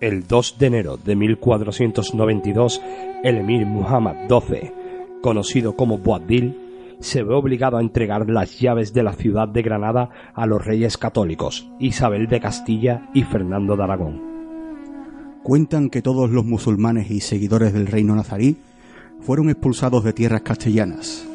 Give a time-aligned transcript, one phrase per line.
[0.00, 2.80] El 2 de enero de 1492,
[3.22, 4.72] el emir Muhammad XII,
[5.20, 6.56] conocido como Boabdil,
[7.00, 10.96] se ve obligado a entregar las llaves de la ciudad de Granada a los reyes
[10.96, 14.22] católicos, Isabel de Castilla y Fernando de Aragón.
[15.42, 18.56] Cuentan que todos los musulmanes y seguidores del reino nazarí
[19.20, 21.28] fueron expulsados de tierras castellanas,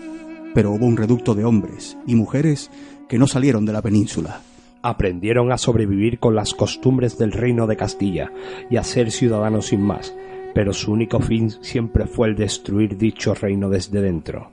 [0.56, 2.72] pero hubo un reducto de hombres y mujeres
[3.08, 4.42] que no salieron de la península
[4.86, 8.32] aprendieron a sobrevivir con las costumbres del reino de Castilla
[8.70, 10.16] y a ser ciudadanos sin más,
[10.54, 14.52] pero su único fin siempre fue el destruir dicho reino desde dentro.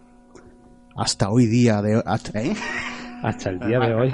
[0.96, 2.54] Hasta hoy día de hasta, ¿eh?
[3.22, 4.12] hasta el día de hoy.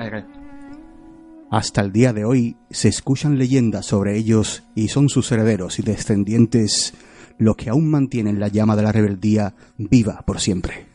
[1.50, 5.82] Hasta el día de hoy se escuchan leyendas sobre ellos y son sus herederos y
[5.82, 6.94] descendientes
[7.38, 10.87] los que aún mantienen la llama de la rebeldía viva por siempre.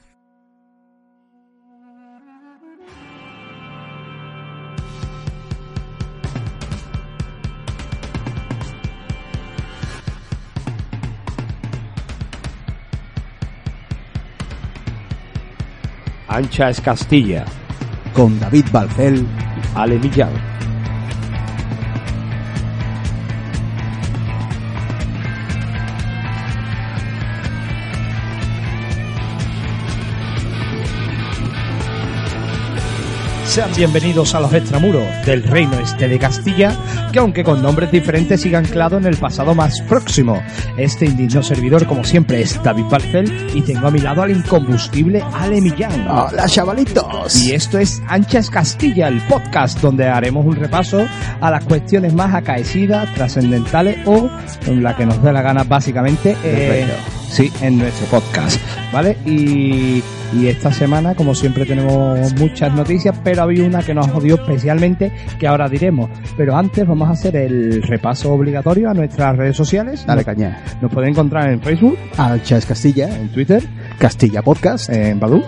[16.33, 17.45] Ancha es Castilla.
[18.11, 19.23] Con David Balcel,
[19.75, 20.52] Ale Millán.
[33.53, 36.75] Sean bienvenidos a los extramuros del reino este de Castilla,
[37.11, 40.41] que aunque con nombres diferentes siga anclado en el pasado más próximo.
[40.75, 45.23] Este indigno servidor, como siempre, es David Barcel y tengo a mi lado al incombustible
[45.35, 46.07] Ale Millán.
[46.09, 47.43] Hola, chavalitos.
[47.43, 51.05] Y esto es Anchas Castilla, el podcast donde haremos un repaso
[51.39, 54.31] a las cuestiones más acaecidas, trascendentales o
[54.65, 56.35] en la que nos dé la gana básicamente.
[56.43, 56.87] Eh,
[57.29, 58.59] sí, en nuestro podcast,
[58.91, 59.17] ¿vale?
[59.25, 60.03] Y
[60.35, 65.11] y esta semana, como siempre, tenemos muchas noticias, pero había una que nos jodió especialmente,
[65.37, 66.09] que ahora diremos.
[66.35, 70.05] Pero antes vamos a hacer el repaso obligatorio a nuestras redes sociales.
[70.07, 70.63] Dale caña.
[70.81, 73.63] Nos pueden encontrar en Facebook, Alchas Castilla, en Twitter,
[73.99, 75.43] Castilla Podcast, en Badoo,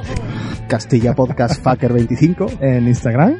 [0.67, 3.35] Castilla Podcast Fucker 25, en Instagram,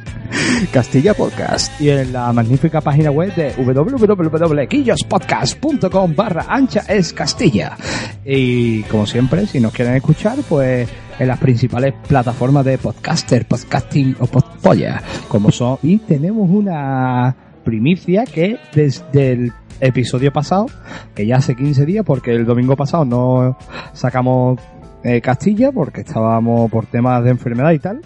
[0.72, 7.76] Castilla Podcast y en la magnífica página web de www.quillospodcast.com barra ancha es Castilla.
[8.24, 10.88] Y como siempre, si nos quieren escuchar, pues
[11.18, 15.78] en las principales plataformas de podcaster, podcasting o podpolla, como son.
[15.82, 17.34] Y tenemos una
[17.64, 20.66] primicia que desde el episodio pasado,
[21.14, 23.58] que ya hace 15 días, porque el domingo pasado no
[23.92, 24.58] sacamos
[25.06, 28.00] eh, Castilla, porque estábamos por temas de enfermedad y tal,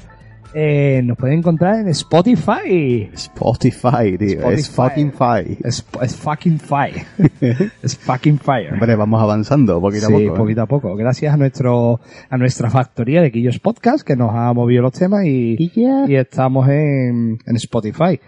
[0.53, 3.09] eh, nos pueden encontrar en Spotify.
[3.15, 4.51] Spotify, tío.
[4.51, 5.57] Es fucking fire.
[5.63, 5.85] Es,
[6.17, 7.07] fucking fire.
[7.83, 8.73] es fucking fire.
[8.73, 10.21] Hombre, vamos avanzando poquito a poco.
[10.21, 10.33] ¿eh?
[10.37, 10.97] poquito a poco.
[10.97, 15.25] Gracias a nuestro a nuestra factoría de Quillos Podcast que nos ha movido los temas
[15.25, 18.21] y, y estamos en, en Spotify.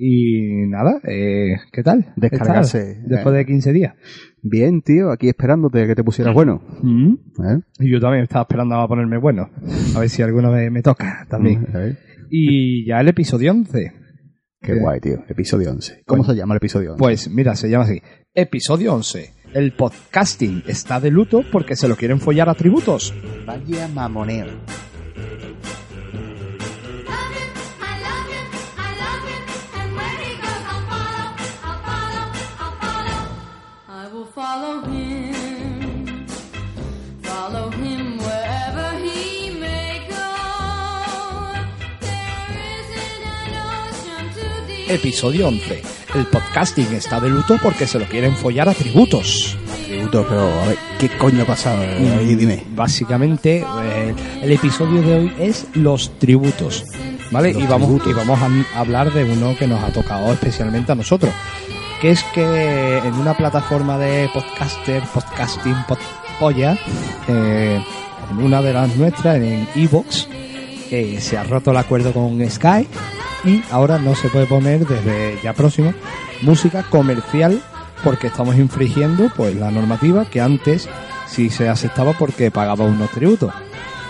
[0.00, 2.12] Y nada, eh, ¿qué tal?
[2.14, 3.02] Descargarse.
[3.04, 3.94] Después de 15 días.
[4.42, 6.62] Bien, tío, aquí esperándote que te pusieras bueno.
[6.82, 7.14] Mm.
[7.14, 7.60] ¿Eh?
[7.80, 9.50] Y yo también estaba esperando a ponerme bueno.
[9.96, 11.62] A ver si alguna vez me toca también.
[11.62, 11.96] Mm,
[12.30, 13.92] y ya el episodio 11.
[14.60, 15.24] Qué guay, tío.
[15.28, 16.04] Episodio 11.
[16.06, 16.98] ¿Cómo se llama el episodio 11?
[17.00, 18.00] Pues mira, se llama así.
[18.34, 19.32] Episodio 11.
[19.52, 23.12] El podcasting está de luto porque se lo quieren follar a tributos.
[23.44, 24.46] Vaya mamoneo.
[44.88, 45.82] Episodio 11.
[46.14, 49.54] El podcasting está de luto porque se lo quieren follar a tributos.
[49.84, 51.82] Tributos, pero a ver, ¿qué coño ha pasado?
[51.82, 52.64] Mm, dime.
[52.70, 56.84] Básicamente, eh, el episodio de hoy es los tributos.
[57.30, 57.50] ¿Vale?
[57.50, 61.34] y vamos, y vamos a hablar de uno que nos ha tocado especialmente a nosotros.
[62.00, 66.78] Que es que en una plataforma de podcaster, podcasting, podpolla,
[67.26, 67.82] eh,
[68.30, 70.28] en una de las nuestras, en Evox,
[70.90, 72.86] eh, se ha roto el acuerdo con Sky
[73.44, 75.92] y ahora no se puede poner desde ya próximo
[76.42, 77.60] música comercial
[78.04, 80.88] porque estamos infringiendo pues la normativa que antes
[81.26, 83.52] sí se aceptaba porque pagaba unos tributos.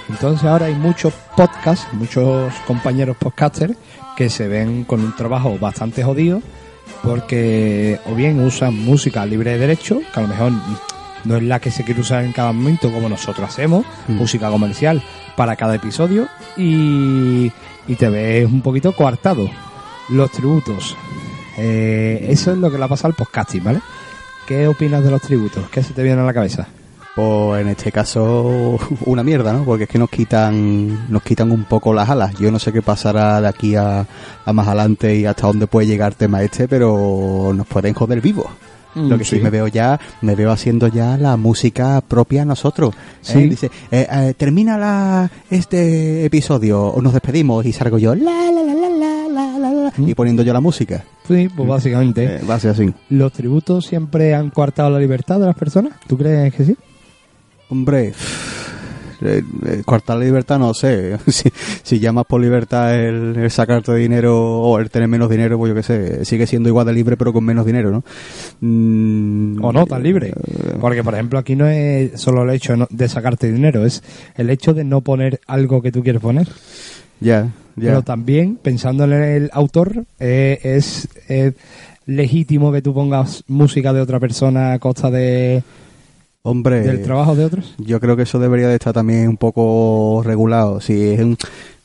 [0.08, 3.76] Entonces ahora hay muchos podcasts, muchos compañeros podcasters
[4.16, 6.42] que se ven con un trabajo bastante jodido
[7.02, 10.52] porque o bien usan música libre de derecho, que a lo mejor
[11.24, 14.12] no es la que se quiere usar en cada momento como nosotros hacemos, Mm.
[14.14, 15.02] música comercial
[15.36, 17.50] para cada episodio y,
[17.86, 19.48] y te ves un poquito coartado.
[20.08, 20.96] Los tributos.
[21.58, 23.80] Eh, eso es lo que le ha pasado al podcasting, ¿vale?
[24.46, 25.68] ¿Qué opinas de los tributos?
[25.70, 26.66] ¿Qué se te viene a la cabeza?
[27.18, 29.64] Pues en este caso una mierda, ¿no?
[29.64, 32.38] Porque es que nos quitan nos quitan un poco las alas.
[32.38, 34.06] Yo no sé qué pasará de aquí a,
[34.44, 38.20] a más adelante y hasta dónde puede llegar el tema este, pero nos pueden joder
[38.20, 38.46] vivos.
[38.94, 39.36] Lo que sí.
[39.36, 39.42] sí.
[39.42, 42.94] me veo ya, me veo haciendo ya la música propia a nosotros.
[42.94, 42.98] ¿eh?
[43.20, 43.48] Sí.
[43.48, 48.62] Dice, eh, eh, termina la, este episodio, o nos despedimos y salgo yo, la, la,
[48.62, 51.04] la, la, la, la, la, la, y poniendo yo la música.
[51.26, 52.24] Sí, pues básicamente.
[52.24, 52.92] Eh, va a ser así.
[53.10, 55.94] ¿Los tributos siempre han coartado la libertad de las personas?
[56.06, 56.76] ¿Tú crees que sí?
[57.70, 58.12] Hombre,
[59.20, 61.18] eh, eh, cortar la libertad no sé.
[61.26, 61.50] si,
[61.82, 65.74] si llamas por libertad el, el sacarte dinero o el tener menos dinero, pues yo
[65.74, 68.04] qué sé, sigue siendo igual de libre pero con menos dinero, ¿no?
[68.60, 70.28] Mm, o no tan libre.
[70.28, 74.02] eh, Porque, por ejemplo, aquí no es solo el hecho de sacarte dinero, es
[74.36, 76.48] el hecho de no poner algo que tú quieres poner.
[77.20, 77.88] Ya, ya.
[77.88, 81.52] Pero también, pensando en el autor, eh, es eh,
[82.06, 85.64] legítimo que tú pongas música de otra persona a costa de,
[86.48, 87.74] Hombre, del trabajo de otros.
[87.78, 90.80] yo creo que eso debería de estar también un poco regulado.
[90.80, 91.36] Si es un,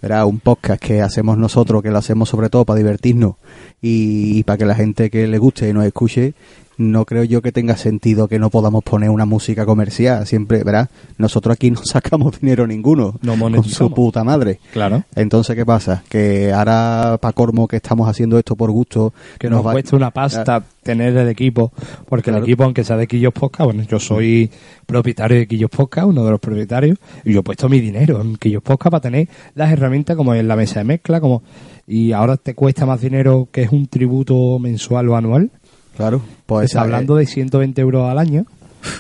[0.02, 3.36] verá, un podcast que hacemos nosotros, que lo hacemos sobre todo para divertirnos
[3.82, 6.34] y, y para que la gente que le guste y nos escuche,
[6.78, 10.26] no creo yo que tenga sentido que no podamos poner una música comercial.
[10.26, 13.16] Siempre, verá, nosotros aquí no sacamos dinero ninguno.
[13.22, 14.60] No con su puta madre.
[14.72, 15.04] Claro.
[15.16, 16.04] Entonces, ¿qué pasa?
[16.10, 20.12] Que ahora, para Cormo, que estamos haciendo esto por gusto, Que nos, va- cuesta una
[20.12, 21.72] pasta tener el equipo,
[22.10, 22.40] porque Claro.
[22.40, 24.50] el equipo, aunque sea de Quillos Podcast, bueno, yo soy
[24.86, 28.36] propietario de Quillos Podcast, uno de los propietarios, y yo he puesto mi dinero en
[28.36, 31.44] Quillos Podcast para tener las herramientas como en la mesa de mezcla, como
[31.88, 35.52] y ahora te cuesta más dinero que es un tributo mensual o anual.
[35.96, 38.46] Claro, pues Está hablando de 120 euros al año,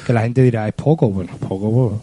[0.06, 2.02] que la gente dirá, es poco, bueno, poco, pues,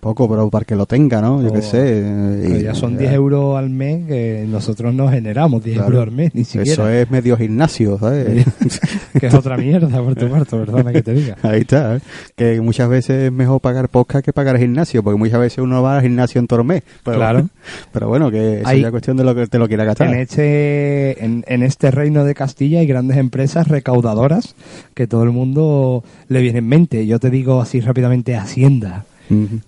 [0.00, 1.42] poco, pero para que lo tenga, ¿no?
[1.42, 2.02] Yo qué sé.
[2.42, 5.90] pero y- ya son 10 euros al mes que nosotros no generamos 10 Claro.
[5.92, 6.72] euros al mes, ni siquiera.
[6.72, 8.44] Eso es medio gimnasio, ¿sabes?
[9.20, 11.36] que es otra mierda por tu parte, perdona que te diga.
[11.42, 12.00] Ahí está, ¿eh?
[12.36, 15.96] que muchas veces es mejor pagar podcast que pagar gimnasio, porque muchas veces uno va
[15.96, 16.82] al gimnasio en todo el mes.
[17.04, 17.48] Pero, Claro.
[17.92, 20.08] Pero bueno, que eso ya es cuestión de lo que te lo quiera gastar.
[20.08, 24.54] En este, en, en este reino de Castilla hay grandes empresas recaudadoras
[24.94, 27.06] que todo el mundo le viene en mente.
[27.06, 29.04] Yo te digo así rápidamente, Hacienda,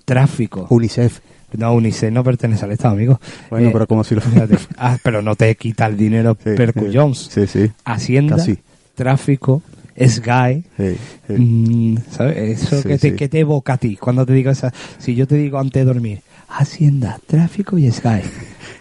[0.04, 0.66] Tráfico.
[0.70, 1.20] UNICEF.
[1.56, 3.20] No, UNICEF no pertenece al Estado, amigo.
[3.50, 4.20] Bueno, Eh, pero como si lo...
[4.22, 4.56] fíjate.
[4.78, 6.72] Ah, pero no te quita el dinero Sí, per
[7.14, 7.46] sí.
[7.46, 7.70] Sí.
[7.84, 8.58] Hacienda, Casi.
[8.94, 9.62] tráfico,
[9.96, 10.62] SGAE.
[10.78, 10.96] sí,
[11.28, 11.32] sí.
[11.34, 12.62] Mm, ¿Sabes?
[12.62, 14.72] Eso Sí, que, te, que te evoca a ti cuando te digo esa.
[14.98, 18.22] Si yo te digo antes de dormir, Hacienda, tráfico y SGAE.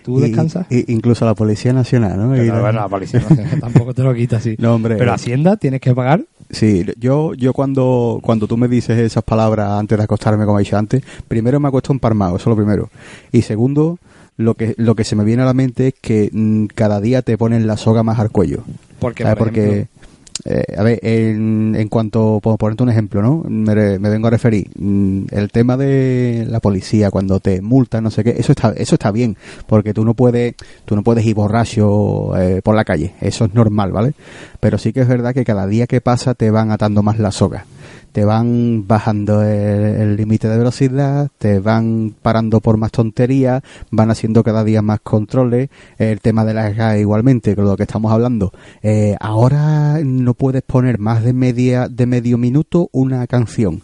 [0.03, 0.65] ¿Tú descansas?
[0.69, 2.31] y- incluso la Policía Nacional, ¿no?
[2.31, 4.55] Pero, la- bueno, la policía no, tampoco te lo quita así.
[4.59, 4.95] No, hombre.
[4.97, 6.23] Pero Hacienda tienes que pagar.
[6.49, 10.63] Sí, yo, yo cuando, cuando tú me dices esas palabras antes de acostarme, como he
[10.63, 12.89] dicho antes, primero me acuesto emparmado, eso es lo primero.
[13.31, 13.99] Y segundo,
[14.37, 17.21] lo que, lo que se me viene a la mente es que mm, cada día
[17.21, 18.63] te ponen la soga más al cuello.
[18.99, 19.37] Porque, ¿Sabes?
[19.37, 20.00] por Porque, ejemplo,
[20.45, 23.43] eh, a ver, en, en cuanto, por ponerte un ejemplo, ¿no?
[23.47, 28.11] Me, me vengo a referir, mm, el tema de la policía, cuando te multan, no
[28.11, 30.55] sé qué, eso está, eso está bien, porque tú no puedes,
[30.85, 34.13] tú no puedes ir borracho eh, por la calle, eso es normal, ¿vale?
[34.61, 37.31] Pero sí que es verdad que cada día que pasa te van atando más la
[37.31, 37.65] soga.
[38.13, 44.43] Te van bajando el límite de velocidad, te van parando por más tonterías, van haciendo
[44.43, 45.69] cada día más controles.
[45.97, 48.51] El tema de las GAE igualmente, con lo que estamos hablando.
[48.83, 53.81] Eh, ahora no puedes poner más de media de medio minuto una canción,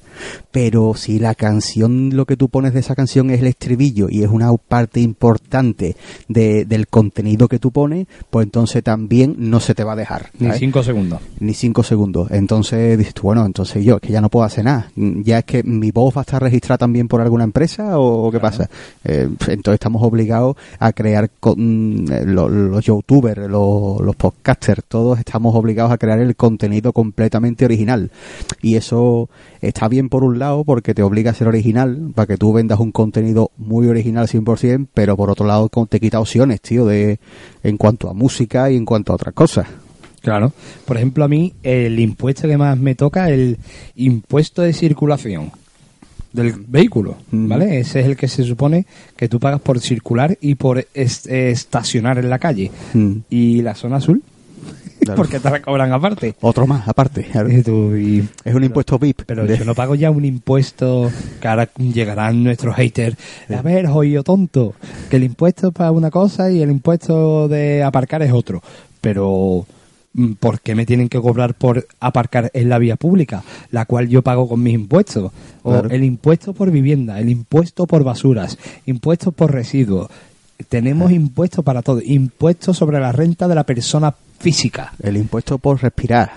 [0.51, 4.23] pero si la canción, lo que tú pones de esa canción es el estribillo y
[4.23, 5.95] es una parte importante
[6.27, 10.31] de- del contenido que tú pones, pues entonces también no se te va a dejar.
[10.67, 11.19] Cinco segundos.
[11.39, 12.29] ni cinco segundos.
[12.31, 14.91] Entonces dices tú, bueno, entonces yo, que ya no puedo hacer nada.
[14.95, 18.39] Ya es que mi voz va a estar registrada también por alguna empresa o, qué
[18.39, 18.69] pasa.
[19.03, 24.83] Eh, entonces estamos obligados a crear co- mm, eh, lo- los, youtubers, los, los podcasters,
[24.87, 28.11] todos estamos obligados a crear el contenido completamente original.
[28.61, 29.29] Y eso
[29.61, 32.79] está bien por un lado porque te obliga a ser original, para que tú vendas
[32.79, 37.19] un contenido muy original 100%, pero por otro lado con- te quita opciones, tío, de
[37.63, 39.67] en cuanto a música y en cuanto a otras cosas.
[40.27, 40.51] Claro.
[40.85, 43.57] Por ejemplo, a mí el impuesto que más me toca es el
[43.95, 45.51] impuesto de circulación
[46.33, 47.47] del vehículo, Mm.
[47.47, 47.79] ¿vale?
[47.79, 52.17] Ese es el que se supone que tú pagas por circular y por est- estacionar
[52.17, 52.69] en la calle.
[52.93, 53.11] Mm.
[53.29, 54.21] ¿Y la zona azul?
[55.15, 56.35] porque te la cobran aparte.
[56.41, 57.25] Otro más, aparte.
[57.49, 59.21] Y tú, y- Es un impuesto VIP.
[59.25, 63.15] pero de- yo no pago ya un impuesto que ahora llegarán nuestros haters.
[63.55, 64.73] A ver, joyo tonto,
[65.09, 68.61] que el impuesto es para una cosa y el impuesto de aparcar es otro.
[68.99, 69.65] Pero,
[70.39, 73.43] ¿por qué me tienen que cobrar por aparcar en la vía pública?
[73.71, 75.31] La cual yo pago con mis impuestos.
[75.63, 75.89] O Claro.
[75.89, 80.09] el impuesto por vivienda, el impuesto por basuras, impuestos por residuos.
[80.69, 82.01] Tenemos impuestos para todo.
[82.03, 84.93] Impuestos sobre la renta de la persona física.
[85.01, 86.31] El impuesto por respirar.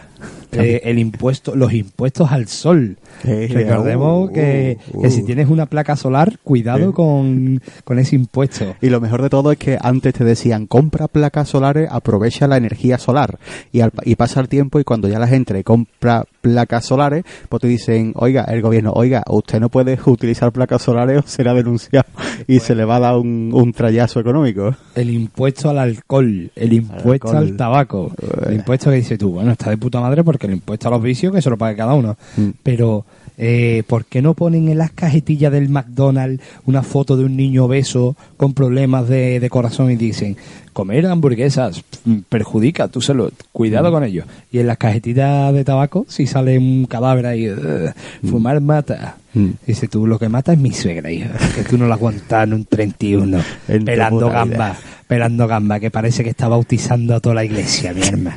[0.53, 2.97] Eh, el impuesto, los impuestos al sol.
[3.25, 5.11] Eh, Recordemos uh, que, uh, que uh.
[5.11, 8.75] si tienes una placa solar, cuidado con, con ese impuesto.
[8.81, 12.57] Y lo mejor de todo es que antes te decían, compra placas solares, aprovecha la
[12.57, 13.39] energía solar.
[13.73, 17.61] Y, al, y pasa el tiempo y cuando ya la gente compra placas solares, pues
[17.61, 22.07] te dicen, oiga, el gobierno, oiga, usted no puede utilizar placas solares o será denunciado.
[22.47, 24.75] Y se le va a dar un, un trayazo económico.
[24.95, 27.37] El impuesto al alcohol, el impuesto alcohol.
[27.37, 28.13] al tabaco,
[28.47, 31.03] el impuesto que dices tú, bueno, está de puta madre porque el impuesto a los
[31.03, 32.17] vicios que se lo pague cada uno.
[32.37, 32.49] Mm.
[32.63, 33.05] Pero,
[33.39, 37.65] eh, ¿por qué no ponen en las cajetillas del McDonald's una foto de un niño
[37.65, 40.37] obeso con problemas de, de corazón y dicen,
[40.73, 44.25] comer hamburguesas mm, perjudica tu salud, cuidado con ello?
[44.53, 47.93] Y en las cajetillas de tabaco, si sale un cadáver ahí, "Ugh,
[48.29, 49.17] fumar mata.
[49.33, 49.51] Mm.
[49.67, 52.53] Dice tú, lo que mata es mi suegra, hija, que tú no la aguantas en
[52.55, 54.79] un 31, En tu pelando puta gamba, vida.
[55.11, 58.37] Pelando gamba, que parece que está bautizando a toda la iglesia, mi hermano.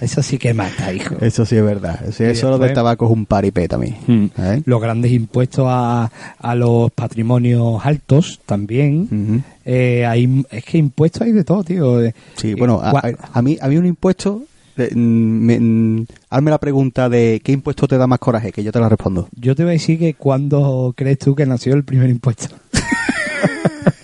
[0.00, 1.16] Eso sí que mata, hijo.
[1.20, 1.98] Eso sí es verdad.
[2.16, 3.96] Eso lo del tabaco es un paripé también.
[4.06, 4.24] Mm.
[4.38, 4.62] ¿Eh?
[4.64, 9.42] Los grandes impuestos a, a los patrimonios altos también.
[9.64, 12.00] Eh, hay, es que impuestos hay de todo, tío.
[12.00, 13.02] Eh, Sí, bueno, a,
[13.32, 14.42] a- mí, a mí un impuesto...
[14.76, 18.62] eh, mm, me- mm, hazme la pregunta de qué impuesto te da más coraje, que
[18.62, 19.28] yo te la respondo.
[19.40, 22.46] yo te voy a decir que cuando crees tú que nació el primer impuesto.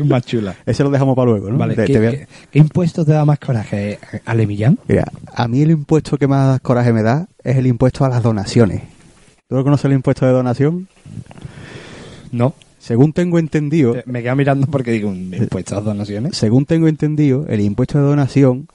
[0.00, 0.54] es más chula.
[0.66, 1.58] Ese lo dejamos para luego, ¿no?
[1.58, 3.98] Vale, Te- ¿qué, te voy a- qué- qué impuesto te da más coraje?
[4.24, 4.78] ¿Ale Millán?
[4.88, 8.22] Mira, a mí el impuesto que más coraje me da es el impuesto a las
[8.22, 8.82] donaciones.
[9.48, 10.88] ¿Tú no conoces el impuesto de donación?
[12.32, 12.54] No.
[12.78, 16.36] Según tengo entendido, Eh, Me quedo mirando porque digo, ¿un impuesto a donaciones?
[16.36, 18.68] según tengo entendido, el impuesto de donación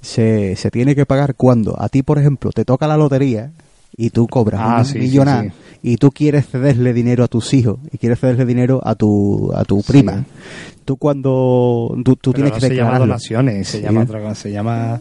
[0.00, 3.52] se, se tiene que pagar cuando a ti, por ejemplo, te toca la lotería
[3.96, 5.50] y tú cobras Ah, una sí, sí, millonada sí.
[5.82, 9.64] y tú quieres cederle dinero a tus hijos y quieres cederle dinero a tu a
[9.64, 10.24] tu prima.
[10.84, 13.06] Tú cuando tú, tú tienes no que se llama declararlo.
[13.06, 15.00] donaciones, se llama otra cosa, se llama...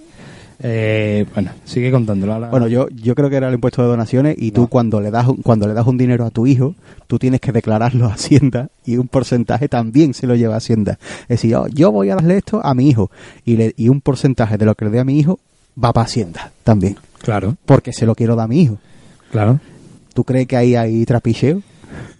[0.60, 2.50] eh, bueno, sigue contándolo.
[2.50, 4.68] Bueno, yo, yo creo que era el impuesto de donaciones y tú No.
[4.68, 6.76] cuando le das un- cuando le das un dinero a tu hijo,
[7.08, 10.98] tú tienes que declararlo a Hacienda y un porcentaje también se lo lleva a Hacienda.
[11.24, 13.12] Es decir, oh, yo voy a darle esto a mi hijo
[13.44, 15.40] y, le, y un porcentaje de lo que le dé a mi hijo
[15.82, 18.78] va para Hacienda también, Claro, porque se lo quiero dar a mi hijo.
[19.32, 19.60] claro.
[20.14, 21.62] ¿Tú crees que ahí hay trapicheo?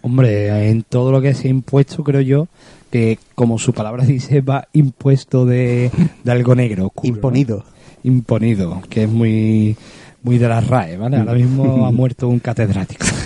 [0.02, 2.46] Hombre, en todo lo que sea impuesto, creo yo,
[2.90, 5.90] que como su palabra dice, va impuesto de,
[6.22, 6.86] de algo negro.
[6.88, 7.16] oscuro, ¿no?
[7.16, 7.64] Imponido.
[8.04, 9.76] Imponido, que es muy,
[10.22, 11.16] muy de la RAE, ¿vale?
[11.16, 13.06] Ahora mismo ha muerto un catedrático.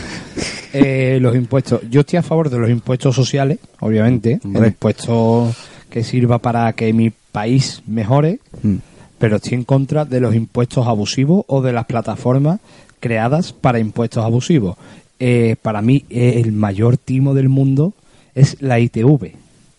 [0.73, 1.81] Eh, los impuestos.
[1.91, 4.39] Yo estoy a favor de los impuestos sociales, obviamente.
[4.45, 4.61] Hombre.
[4.63, 5.53] El impuesto
[5.91, 8.77] que sirva para que mi país mejore, Mm.
[9.21, 12.59] Pero estoy en contra de los impuestos abusivos o de las plataformas
[12.99, 14.77] creadas para impuestos abusivos.
[15.21, 17.93] Eh, para mí, eh, el mayor timo del mundo
[18.35, 19.33] es la ITV.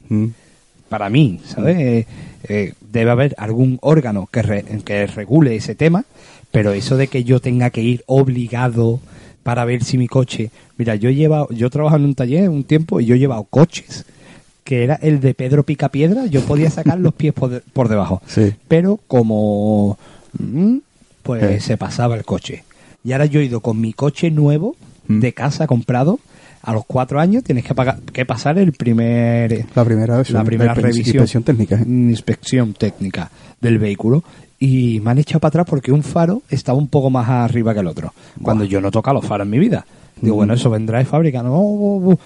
[0.10, 0.26] Mm.
[0.88, 1.78] Para mí, ¿sabes?
[1.80, 2.06] Eh,
[2.48, 6.06] eh, debe haber algún órgano que, re- que regule ese tema,
[6.52, 9.00] pero eso de que yo tenga que ir obligado
[9.44, 10.52] para ver si mi coche...
[10.78, 13.44] Mira, yo he llevado, yo trabajo en un taller un tiempo y yo he llevado
[13.44, 14.06] coches,
[14.64, 18.22] que era el de Pedro Picapiedra, yo podía sacar los pies por, de- por debajo
[18.28, 18.54] Sí.
[18.68, 19.98] pero como
[20.40, 20.78] mm,
[21.24, 21.60] pues Eh.
[21.60, 22.64] se pasaba el coche
[23.04, 24.76] y ahora yo he ido con mi coche nuevo
[25.08, 25.20] Mm.
[25.20, 26.20] de casa comprado
[26.62, 30.30] a los cuatro años tienes que pagar que pasar el primer La primera vez.
[30.30, 31.76] la primera revisión Inspección técnica.
[31.78, 31.86] ¿eh?
[31.88, 34.24] inspección técnica del vehículo
[34.60, 37.80] y me han echado para atrás porque un faro estaba un poco más arriba que
[37.80, 38.14] el otro
[38.44, 39.86] cuando yo no he tocado los faros en mi vida
[40.22, 40.38] digo Mm.
[40.38, 42.18] bueno eso vendrá de fábrica no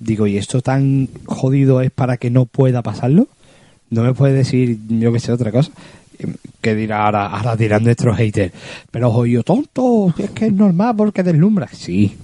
[0.00, 3.28] digo y esto tan jodido es para que no pueda pasarlo
[3.90, 5.72] no me puede decir yo que sé otra cosa.
[6.60, 8.52] Que dirá ahora, ahora dirán nuestros haters.
[8.90, 11.68] Pero jodido tonto es que es normal porque deslumbra.
[11.72, 12.14] Sí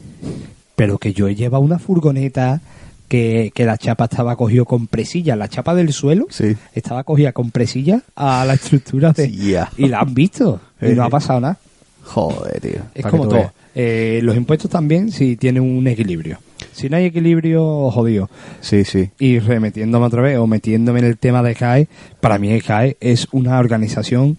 [0.77, 2.61] pero que yo he llevado una furgoneta
[3.09, 5.35] que, que la chapa estaba cogida con presilla.
[5.35, 6.55] La chapa del suelo Sí.
[6.75, 10.61] estaba cogida con presilla a la estructura de Sí, y la han visto.
[10.81, 11.59] Y no ha pasado nada.
[12.03, 12.81] Joder, tío.
[12.95, 13.51] es como todo.
[13.75, 16.39] Eh, los impuestos también si tienen un equilibrio
[16.77, 18.29] si no hay equilibrio jodido
[18.61, 19.11] Sí, sí.
[19.19, 21.89] y remetiéndome otra vez o metiéndome en el tema de CAE,
[22.21, 24.37] para mí CAE es una organización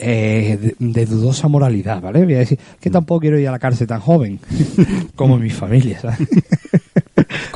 [0.00, 2.24] eh, de, de dudosa moralidad, ¿vale?
[2.24, 4.38] Voy a decir que tampoco quiero ir a la cárcel tan joven
[5.16, 6.18] como mi familia, ¿sabes?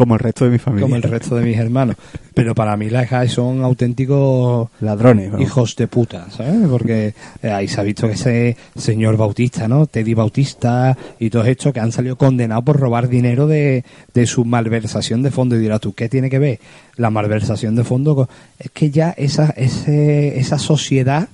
[0.02, 0.82] Como el resto de mi familia.
[0.82, 1.94] Como el resto de mis hermanos.
[2.35, 6.66] Pero para mí las GAE son auténticos ladrones, hijos de puta, ¿sabes?
[6.68, 9.87] Porque eh, ahí se ha visto que ese señor Bautista, ¿no?
[9.87, 14.44] Teddy Bautista y todos estos que han salido condenados por robar dinero de, de su
[14.44, 15.54] malversación de fondo.
[15.54, 16.59] Y dirás tú, ¿qué tiene que ver
[16.97, 18.28] la malversación de fondo?
[18.59, 21.28] Es que ya esa, ese, esa sociedad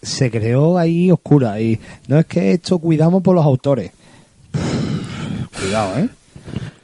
[0.00, 1.60] se creó ahí oscura.
[1.60, 3.90] Y no es que esto cuidamos por los autores.
[5.58, 6.08] Cuidado, ¿eh?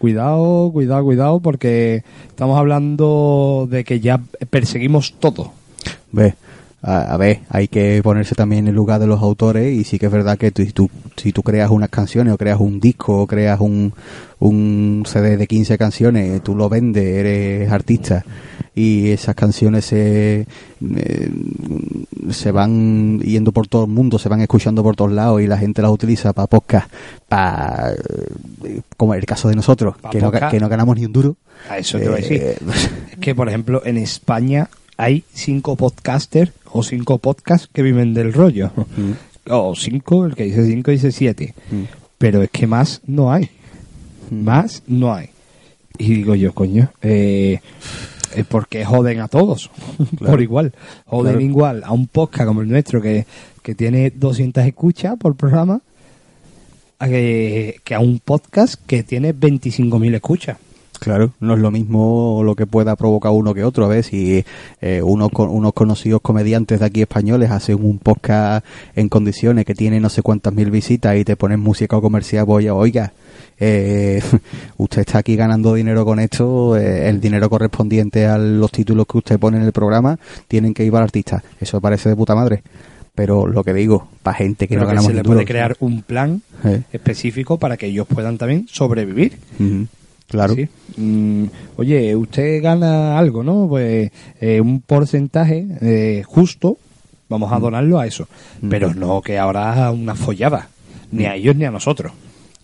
[0.01, 5.53] Cuidado, cuidado, cuidado, porque estamos hablando de que ya perseguimos todo.
[6.11, 6.37] Ve,
[6.83, 10.07] a, ver, hay que ponerse también en el lugar de los autores y sí que
[10.07, 13.61] es verdad que tú, si tú creas unas canciones o creas un disco o creas
[13.61, 13.93] un,
[14.39, 18.25] un CD de 15 canciones, tú lo vendes, eres artista
[18.75, 20.47] y esas canciones se,
[20.97, 21.31] eh,
[22.31, 25.59] se van yendo por todo el mundo, se van escuchando por todos lados y la
[25.59, 26.91] gente las utiliza para podcast,
[27.29, 27.93] para,
[28.65, 31.37] eh, como el caso de nosotros, que no, que no, ganamos ni un duro.
[31.69, 32.43] A eso te voy a decir.
[32.43, 32.59] Eh,
[33.13, 34.71] es que, por ejemplo, en España
[35.01, 38.71] hay cinco podcasters o cinco podcasts que viven del rollo.
[39.49, 41.55] O cinco, el que dice cinco dice siete.
[42.19, 43.49] Pero es que más no hay.
[44.31, 45.31] Más no hay.
[45.97, 47.61] Y digo yo, coño, eh,
[48.37, 49.71] es porque joden a todos
[50.19, 50.75] por igual.
[51.07, 53.27] Joden igual a un podcast como el nuestro que,
[53.63, 55.81] que tiene 200 escuchas por programa
[56.99, 60.59] que, que a un podcast que tiene 25.000 escuchas.
[61.01, 63.87] Claro, no es lo mismo lo que pueda provocar uno que otro.
[63.87, 64.45] A ver, si
[64.83, 69.99] eh, unos, unos conocidos comediantes de aquí españoles hacen un podcast en condiciones que tiene
[69.99, 73.15] no sé cuántas mil visitas y te ponen música comercial, voy a, oiga,
[73.59, 74.23] eh,
[74.77, 79.19] usted está aquí ganando dinero con esto, eh, el dinero correspondiente a los títulos que
[79.19, 81.43] usted pone en el programa tienen que ir al artista.
[81.59, 82.63] Eso parece de puta madre.
[83.15, 86.43] Pero lo que digo, para gente que no ganamos se le puede crear un plan
[86.93, 89.39] específico para que ellos puedan también sobrevivir.
[90.31, 90.55] Claro.
[90.97, 91.45] Mm,
[91.77, 93.67] oye, usted gana algo, ¿no?
[93.69, 96.79] Pues eh, un porcentaje eh, justo,
[97.29, 97.63] vamos a mm.
[97.63, 98.29] donarlo a eso.
[98.63, 98.69] Mm.
[98.69, 100.69] Pero no que ahora una follada,
[101.11, 102.13] ni a ellos ni a nosotros.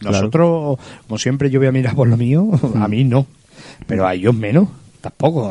[0.00, 3.26] Nosotros, como siempre, yo voy a mirar por lo mío, a mí no,
[3.86, 4.68] pero a ellos menos,
[5.00, 5.50] tampoco.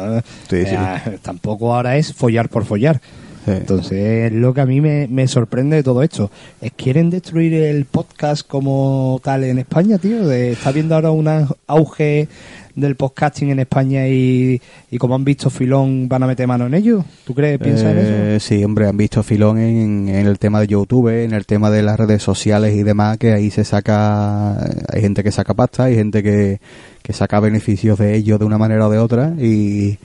[0.52, 1.20] ¿eh?
[1.22, 3.02] tampoco ahora es follar por follar.
[3.48, 6.32] Entonces, lo que a mí me, sorprende de todo esto.
[6.62, 10.32] Es quieren destruir el podcast como tal en España, tío.
[10.32, 12.28] está viendo ahora un auge
[12.76, 14.62] del podcasting en España y,
[15.00, 17.06] como han visto filón van a meter mano en ello.
[17.26, 18.14] ¿Tú crees, piensas en eso?
[18.14, 21.84] Eh, sí, hombre, han visto filón en, el tema de YouTube, en el tema de
[21.84, 25.96] las redes sociales y demás, que ahí se saca, hay gente que saca pasta, hay
[25.96, 26.60] gente que,
[27.02, 29.98] que saca beneficios de ello de una manera o de otra y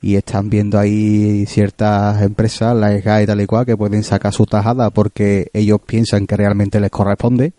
[0.00, 4.32] y están viendo ahí ciertas empresas, la ESGA y tal y cual, que pueden sacar
[4.32, 7.52] su tajada porque ellos piensan que realmente les corresponde,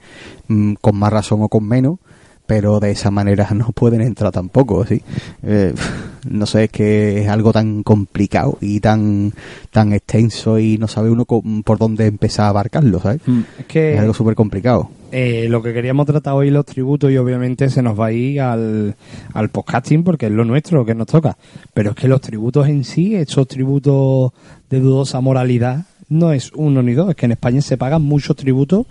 [0.48, 2.00] mm, con más razón o con menos,
[2.46, 5.02] pero de esa manera no pueden entrar tampoco, ¿sí?
[5.44, 5.74] Eh,
[6.30, 9.34] no sé, es que es algo tan complicado y tan
[9.72, 13.22] tan extenso y no sabe uno por dónde empezar a abarcarlo, ¿sabes?
[13.26, 14.90] Mm, es que es algo súper complicado.
[15.12, 18.42] Eh, lo que queríamos tratar hoy los tributos y obviamente se nos va a ir
[18.42, 18.96] al,
[19.34, 21.38] al podcasting porque es lo nuestro, lo que nos toca.
[21.74, 24.32] Pero es que los tributos en sí, esos tributos
[24.70, 28.36] de dudosa moralidad, no es uno ni dos, es que en España se pagan muchos
[28.36, 28.86] tributos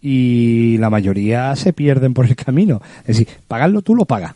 [0.00, 2.80] y la mayoría se pierden por el camino.
[3.00, 4.34] Es decir, pagarlo tú lo pagas,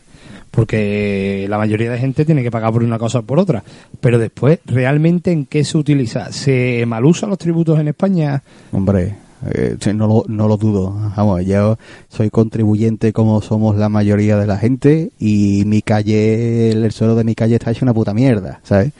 [0.51, 3.63] porque la mayoría de gente tiene que pagar por una cosa o por otra.
[4.01, 6.31] Pero después, ¿realmente en qué se utiliza?
[6.31, 8.43] ¿Se malusan los tributos en España?
[8.71, 9.15] Hombre,
[9.51, 10.95] eh, no, lo, no lo dudo.
[11.15, 11.77] Vamos, yo
[12.09, 17.23] soy contribuyente como somos la mayoría de la gente y mi calle, el suelo de
[17.23, 18.91] mi calle está hecho una puta mierda, ¿sabes?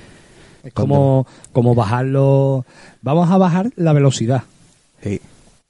[0.63, 2.65] Es como, como bajarlo.
[3.01, 4.43] Vamos a bajar la velocidad.
[5.01, 5.19] Sí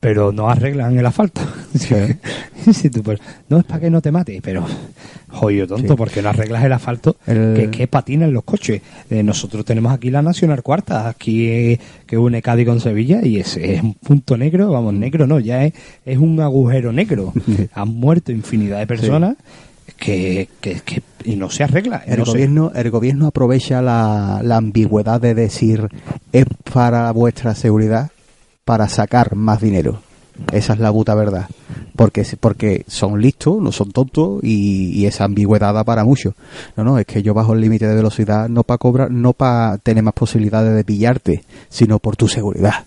[0.03, 1.41] pero no arreglan el asfalto.
[3.03, 4.65] Pues, no es para que no te mate, pero
[5.27, 8.81] joyo tonto, porque no arreglas el asfalto que, que patina en los coches.
[9.09, 13.75] Eh, nosotros tenemos aquí la Nacional Cuarta, aquí que une Cádiz con Sevilla, y ese
[13.75, 15.73] es un punto negro, vamos, negro no, ya es,
[16.05, 17.33] es un agujero negro.
[17.73, 19.35] Han muerto infinidad de personas.
[19.97, 22.03] Que, que, que, y no se arregla.
[22.05, 25.87] El, gobierno, el gobierno aprovecha la, la ambigüedad de decir
[26.31, 28.09] es para vuestra seguridad
[28.65, 30.02] para sacar más dinero.
[30.52, 31.47] Esa es la puta verdad.
[31.95, 36.34] Porque, porque son listos, no son tontos y, esa ambigüedad da para mucho.
[36.76, 39.78] No, no, es que yo bajo el límite de velocidad no para cobrar, no para
[39.78, 42.86] tener más posibilidades de pillarte, sino por tu seguridad.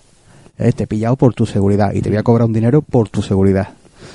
[0.59, 0.73] ¿Eh?
[0.73, 3.23] Te he pillado por tu seguridad y te voy a cobrar un dinero por tu
[3.23, 3.69] seguridad.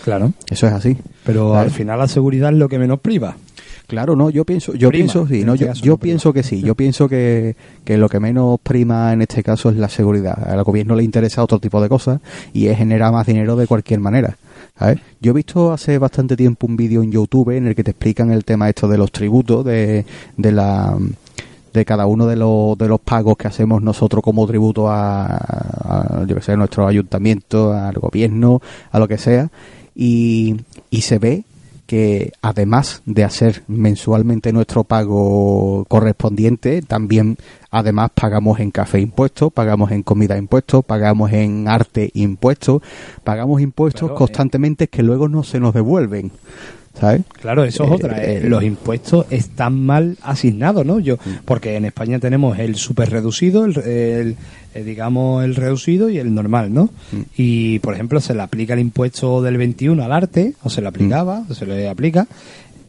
[0.03, 0.33] Claro.
[0.49, 0.97] Eso es así.
[1.23, 3.35] Pero al final la seguridad es lo que menos priva.
[3.91, 7.09] Claro, no, yo pienso, yo pienso, sí, no, yo, yo pienso que sí, yo pienso
[7.09, 10.47] que, que lo que menos prima en este caso es la seguridad.
[10.49, 12.21] Al gobierno le interesa otro tipo de cosas
[12.53, 14.37] y es generar más dinero de cualquier manera.
[15.19, 18.31] Yo he visto hace bastante tiempo un vídeo en YouTube en el que te explican
[18.31, 20.05] el tema esto de los tributos, de,
[20.37, 20.97] de la
[21.73, 26.25] de cada uno de los, de los pagos que hacemos nosotros como tributo a, a
[26.25, 29.49] yo que sé, a nuestro ayuntamiento, al gobierno, a lo que sea,
[29.93, 30.55] y,
[30.89, 31.43] y se ve
[31.91, 37.35] que además de hacer mensualmente nuestro pago correspondiente, también
[37.69, 42.81] además pagamos en café impuestos, pagamos en comida impuestos, pagamos en arte impuestos,
[43.25, 44.17] pagamos impuestos Claro, eh.
[44.19, 46.31] constantemente que luego no se nos devuelven.
[46.99, 47.21] ¿Sabes?
[47.41, 48.23] Claro, eso es Eh, otra.
[48.23, 50.99] eh, eh, los impuestos están mal asignados, ¿no?
[50.99, 51.29] Yo, Mm.
[51.45, 56.73] porque en España tenemos el super reducido, el, el- digamos el reducido y el normal,
[56.73, 56.85] ¿no?
[57.11, 57.21] Mm.
[57.37, 60.87] Y por ejemplo se le aplica el impuesto del 21 al arte, o se le
[60.89, 61.51] aplicaba, Mm.
[61.51, 62.27] o se le aplica.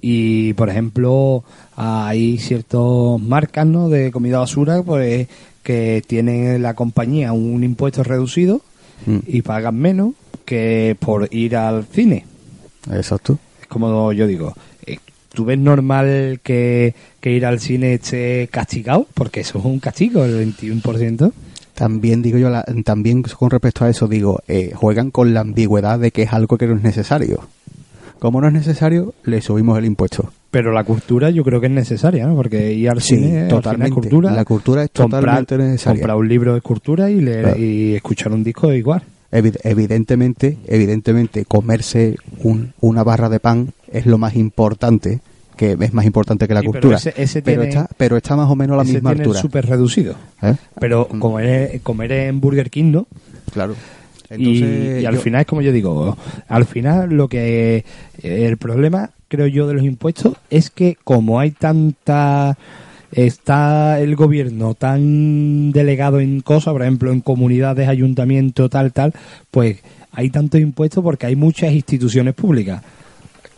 [0.00, 1.44] Y por ejemplo
[1.76, 2.80] hay ciertas
[3.20, 3.88] marcas, ¿no?
[3.88, 5.28] De comida basura, pues
[5.62, 8.62] que tienen la compañía un impuesto reducido
[9.06, 9.18] Mm.
[9.28, 12.26] y pagan menos que por ir al cine.
[12.92, 13.38] Exacto.
[13.72, 14.54] Como yo digo,
[14.86, 14.98] eh,
[15.32, 19.06] ¿tú ves normal que, que ir al cine esté castigado?
[19.14, 21.32] Porque eso es un castigo, el 21%.
[21.74, 25.98] También digo yo, la- también con respecto a eso digo, eh, juegan con la ambigüedad
[25.98, 27.40] de que es algo que no es necesario.
[28.18, 30.30] Como no es necesario, le subimos el impuesto.
[30.50, 32.36] Pero la cultura yo creo que es necesaria, ¿no?
[32.36, 33.94] Porque ir al Sí, cine al final es totalmente.
[33.94, 34.32] cultura.
[34.32, 36.00] La cultura es totalmente necesaria.
[36.02, 37.58] Comprar un libro es cultura y, leer, Claro.
[37.58, 39.02] y escuchar un disco es igual.
[39.32, 45.20] Evi- evidentemente, evidentemente, comerse un- una barra de pan es lo más importante,
[45.56, 46.96] que es más importante que la Sí, pero cultura.
[46.98, 49.22] ese- ese pero, tiene- está, pero está más o menos a la Ese misma tiene
[49.24, 49.40] altura.
[49.40, 50.14] súper reducido.
[50.42, 50.54] ¿eh?
[50.78, 51.18] Pero Mm.
[51.18, 53.06] comer, comer en Burger King, ¿no?
[53.52, 53.74] Claro.
[54.30, 56.16] y, Entonces, y al yo- final es como yo digo,
[56.48, 57.84] al final lo que
[58.22, 62.56] eh, el problema creo yo de los impuestos es que como hay tanta
[63.12, 69.12] está el gobierno tan delegado en cosas, por ejemplo en comunidades, ayuntamientos, tal, tal,
[69.50, 69.78] pues
[70.12, 72.82] hay tantos impuestos porque hay muchas instituciones públicas.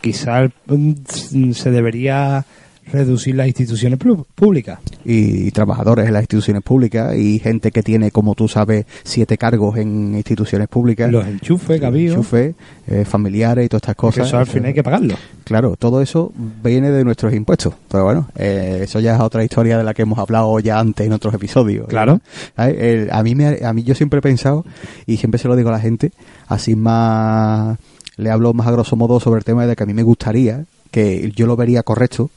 [0.01, 2.45] Quizás mm, se debería
[2.91, 3.99] reducir las instituciones
[4.35, 4.79] públicas.
[5.05, 9.77] Y, trabajadores en las instituciones públicas y gente que tiene, como tú sabes, siete cargos
[9.77, 11.11] en instituciones públicas.
[11.11, 12.55] Los enchufes, habido, enchufes,
[12.87, 14.27] eh, familiares y todas estas que cosas.
[14.27, 15.15] eso al final hay que pagarlo.
[15.43, 17.73] Claro, todo eso viene de nuestros impuestos.
[17.89, 21.05] Pero bueno, eh, eso ya es otra historia de la que hemos hablado ya antes
[21.05, 21.87] en otros episodios.
[21.87, 22.19] Claro.
[22.55, 22.75] ¿Sabes?
[22.79, 24.65] El- a mí me, a mí yo siempre he pensado
[25.05, 26.11] y siempre se lo digo a la gente,
[26.47, 27.77] así más
[28.17, 30.65] le hablo más a grosso modo sobre el tema de que a mí me gustaría
[30.91, 32.29] que yo lo vería correcto.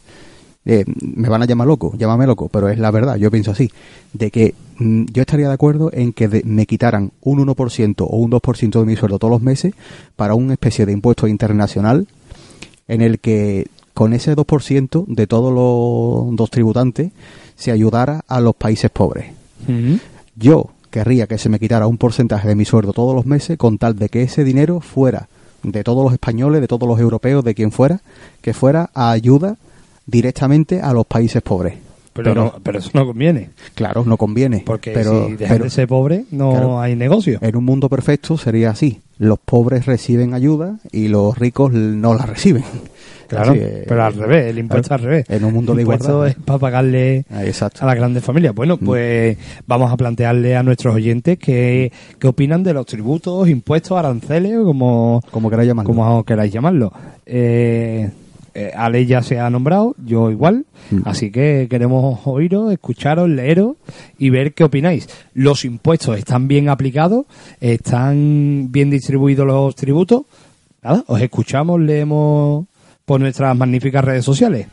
[0.70, 3.70] Eh, me van a llamar loco, llámame loco, pero es la verdad, yo pienso así,
[4.12, 8.16] de que mm, yo estaría de acuerdo en que de- me quitaran un 1% o
[8.18, 9.72] un 2% de mi sueldo todos los meses
[10.14, 12.06] para una especie de impuesto internacional
[12.86, 17.10] en el que con ese 2% de todos los dos tributantes
[17.56, 19.32] se ayudara a los países pobres.
[20.36, 23.78] Yo querría que se me quitara un porcentaje de mi sueldo todos los meses con
[23.78, 25.28] tal de que ese dinero fuera
[25.62, 28.00] de todos los españoles, de todos los europeos, de quien fuera,
[28.40, 29.56] que fuera a ayuda
[30.08, 31.74] directamente a los países pobres.
[32.14, 33.50] Pero, no- pero eso no conviene.
[33.76, 34.64] claro, no conviene.
[34.66, 36.80] Porque pero, si dejan pero de ser pobre, no Claro.
[36.80, 37.38] hay negocio.
[37.40, 39.00] en un mundo perfecto sería así.
[39.18, 42.64] Los pobres reciben ayuda y los ricos no la reciben.
[43.28, 45.26] Claro, Así, eh, pero al revés, el impuesto claro, al revés.
[45.28, 46.28] En un mundo de el impuesto igualdad.
[46.28, 48.54] es para pagarle Ah, a las grandes familias.
[48.54, 53.98] Bueno, pues vamos a plantearle a nuestros oyentes qué, qué opinan de los tributos, impuestos,
[53.98, 55.86] aranceles, como, Como queráis llamarlo.
[55.88, 56.90] como queráis llamarlo.
[57.26, 58.10] Eh,
[58.54, 61.02] eh, Ale ya se ha nombrado, yo igual, Mm.
[61.04, 63.76] así que queremos oíros, escucharos, leeros
[64.18, 65.08] y ver qué opináis.
[65.34, 67.26] ¿Los impuestos están bien aplicados?
[67.60, 70.22] ¿Están bien distribuidos los tributos?
[70.82, 72.64] Nada, os escuchamos, leemos
[73.04, 74.66] por nuestras magníficas redes sociales.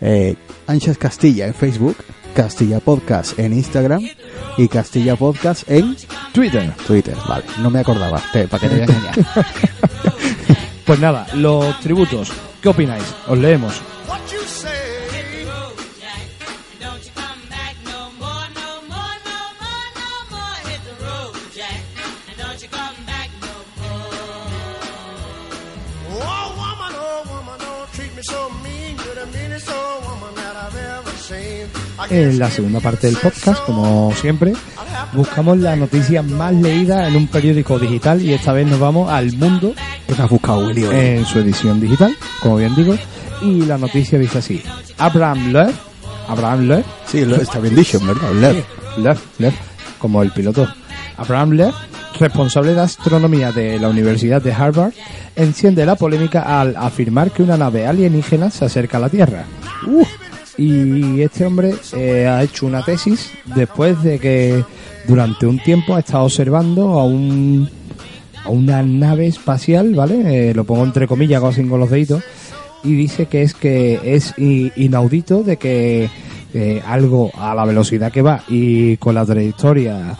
[0.00, 0.34] Eh,
[0.66, 1.96] Anchas Castilla en Facebook,
[2.34, 4.02] Castilla Podcast en Instagram
[4.56, 5.94] y Castilla Podcast en
[6.32, 6.72] Twitter.
[6.86, 7.14] Twitter.
[7.28, 9.46] Vale, no me acordaba, te- para que te voy a engañar.
[10.86, 12.32] Pues nada, los tributos,
[12.62, 13.04] ¿qué opináis?
[13.26, 13.82] Os leemos.
[32.10, 34.52] En la segunda parte del podcast, como siempre,
[35.12, 39.32] buscamos la noticia más leída en un periódico digital y esta vez nos vamos al
[39.36, 39.72] mundo
[40.06, 40.84] ¿Qué te has buscado, Willy?
[40.90, 42.94] en su edición digital, como bien digo,
[43.40, 44.62] y la noticia dice así:
[44.98, 45.72] Abraham Lev,
[46.28, 48.32] Abraham Lev, Sí, lo- está bien dicho, ¿verdad?
[48.34, 48.64] Lev.
[48.98, 49.52] Lev, Lev,
[49.98, 50.68] como el piloto.
[51.16, 51.72] Abraham Lev,
[52.18, 54.92] responsable de astronomía de la Universidad de Harvard,
[55.36, 59.44] enciende la polémica al afirmar que una nave alienígena se acerca a la Tierra.
[59.86, 60.04] Uh,
[60.58, 64.64] y este hombre eh, ha hecho una tesis después de que
[65.06, 67.68] durante un tiempo ha estado observando a un
[68.44, 70.50] a una nave espacial, ¿vale?
[70.50, 72.22] Eh, lo pongo entre comillas, así con los deditos,
[72.82, 76.10] y dice que es que es inaudito de que
[76.52, 80.16] eh, algo a la velocidad que va y con la trayectoria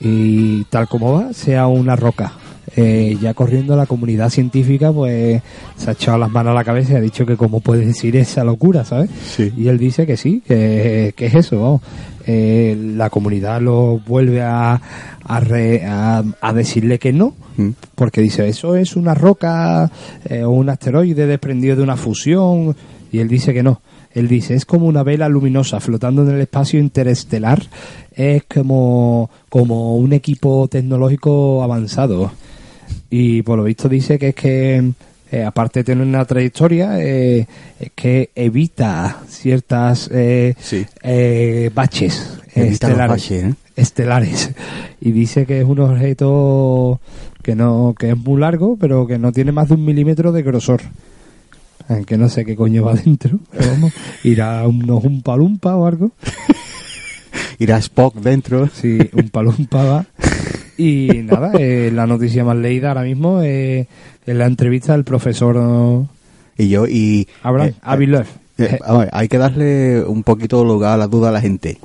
[0.00, 2.32] y tal como va sea una roca.
[2.74, 5.42] Eh, ya corriendo la comunidad científica pues
[5.76, 8.16] se ha echado las manos a la cabeza y ha dicho que cómo puede decir
[8.16, 9.10] esa locura, ¿sabes?
[9.26, 9.52] Sí.
[9.58, 11.80] Y él dice que sí, que, que es eso, vamos.
[12.26, 14.80] Eh, la comunidad lo vuelve a,
[15.24, 17.68] a, re- a- a decirle que no, Mm.
[17.94, 19.90] porque dice, eso es una roca
[20.24, 22.74] eh, o un asteroide desprendido de una fusión,
[23.12, 23.82] y él dice que no.
[24.14, 27.62] Él dice, es como una vela luminosa flotando en el espacio interestelar,
[28.14, 32.30] es como, como un equipo tecnológico avanzado.
[33.14, 34.92] Y por lo visto dice que es que,
[35.30, 37.46] eh, aparte de tener una trayectoria, eh,
[37.78, 40.86] es que evita ciertas eh, Sí.
[41.02, 43.54] eh, baches Evita estelares, baches, ¿eh?
[43.76, 44.50] estelares.
[45.02, 47.00] Y dice que es un objeto
[47.42, 50.42] que no que es muy largo, pero que no tiene más de un milímetro de
[50.42, 50.80] grosor.
[51.88, 53.38] Aunque no sé qué coño va dentro.
[53.50, 53.92] pero vamos,
[54.24, 56.12] irá unos un palumpa o algo.
[57.58, 58.68] Irá Spock dentro.
[58.68, 60.06] Sí, un palumpa va.
[60.82, 63.86] Y nada, eh, la noticia más leída ahora mismo eh,
[64.26, 65.56] es la entrevista del profesor
[66.58, 67.28] eh, Y yo, y.
[67.42, 67.74] Abraham eh,
[68.58, 71.78] eh, a ver, hay que darle un poquito lugar a la duda a la gente.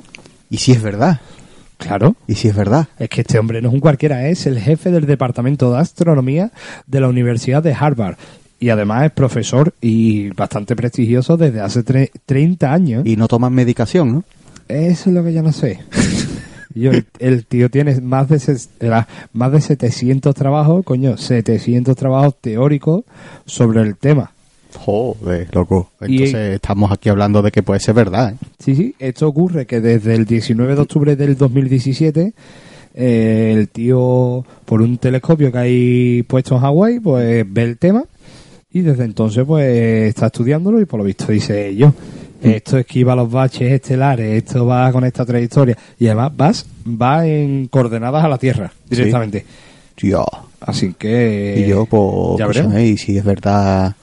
[0.50, 1.20] ¿Y si es verdad?
[1.76, 2.16] Claro.
[2.26, 2.88] ¿Y si es verdad?
[2.98, 6.50] Es que este hombre no es un cualquiera, es el jefe del Departamento de Astronomía
[6.86, 8.16] de la Universidad de Harvard.
[8.60, 13.06] Y además es profesor y bastante prestigioso desde hace tre- 30 años.
[13.06, 14.24] Y no toman medicación, ¿no?
[14.68, 15.78] Eso es lo que yo no sé.
[16.74, 18.68] Yo, el, tío tiene más de, ses-
[19.32, 23.04] más de 700 trabajos, coño, 700 trabajos teóricos
[23.46, 24.32] sobre el tema.
[24.76, 25.90] Joder, loco.
[26.06, 28.36] Y- Entonces estamos aquí hablando de que puede ser verdad, ¿eh?
[28.58, 32.34] Sí, sí, esto ocurre que desde el 19 de octubre del 2017
[32.94, 38.04] eh, el tío, por un telescopio que hay puesto en Hawái, pues ve el tema
[38.70, 41.94] y desde entonces pues está estudiándolo y por lo visto dice yo,
[42.42, 47.66] esto esquiva los baches estelares, esto va con esta trayectoria y además vas, va en
[47.68, 49.44] coordenadas a la Tierra directamente.
[49.94, 50.24] Tío.
[50.60, 51.62] Así que...
[51.64, 52.78] y yo, pues, ya veremos.
[52.80, 53.94] y si es verdad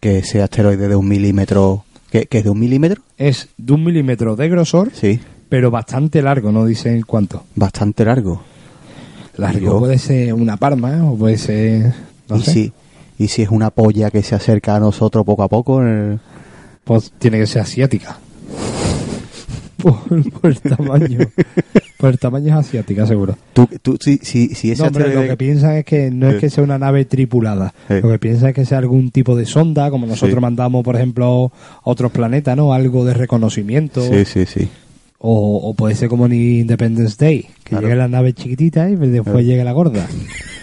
[0.00, 1.84] que ese asteroide de un milímetro...
[2.10, 3.02] ¿Qué, que es de un milímetro?
[3.18, 5.20] Es de un milímetro de grosor, Sí.
[5.50, 7.44] pero bastante largo, no dicen cuánto.
[7.54, 8.42] Bastante largo.
[9.36, 11.92] Largo Yo- puede ser una palma o puede ser...
[12.28, 12.52] No y sé.
[12.52, 12.72] si
[13.20, 15.82] y si es una polla que se acerca a nosotros poco a poco
[16.88, 18.18] Pues tiene que ser asiática.
[19.78, 19.94] Por,
[20.32, 21.20] por el tamaño.
[21.98, 23.36] Por el tamaño es asiática, seguro.
[23.52, 26.40] tú, tú si, si, si ese No, hombre, lo que piensan es que no es
[26.40, 27.72] que sea una nave tripulada.
[27.86, 27.94] Sí.
[28.02, 30.40] Lo que piensan es que sea algún tipo de sonda, como nosotros Sí.
[30.40, 31.52] mandamos, por ejemplo,
[31.84, 32.72] a otros planetas, ¿no?
[32.72, 34.02] Algo de reconocimiento.
[34.02, 34.68] sí sí sí
[35.18, 37.86] O, o puede ser como en Independence Day, que Claro.
[37.86, 39.40] llegue la nave chiquitita y después Claro.
[39.40, 40.08] llegue la gorda.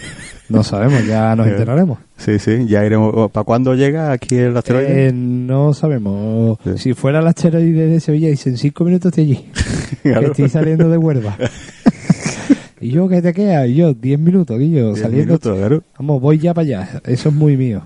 [0.48, 1.52] No sabemos, ya nos Sí.
[1.56, 1.98] enteraremos.
[2.18, 5.08] sí sí ya iremos ¿para cuándo llega aquí el asteroide?
[5.08, 6.58] Eh, no sabemos.
[6.64, 6.70] Sí.
[6.78, 9.44] Si fuera el asteroide de Sevilla, dicen cinco minutos de allí.
[10.02, 10.20] Claro.
[10.20, 11.36] Que estoy saliendo de Huelva.
[12.80, 13.66] y yo, ¿qué te queda?
[13.66, 15.26] Y yo, diez minutos, y yo, Diez saliendo.
[15.26, 15.82] minutos, claro.
[15.98, 16.88] Vamos, voy ya para allá.
[17.04, 17.82] Eso es muy mío.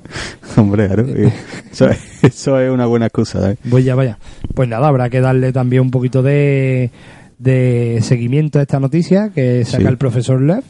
[0.57, 1.33] hombre claro y
[1.73, 3.57] eso, es- eso es una buena excusa ¿eh?
[3.65, 4.19] Voy ya para allá.
[4.55, 6.91] Pues nada, habrá que darle también un poquito de,
[7.39, 9.89] de seguimiento a esta noticia que saca Sí.
[9.89, 10.63] el profesor Lev.